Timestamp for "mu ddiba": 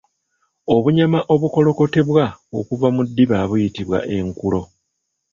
2.95-3.37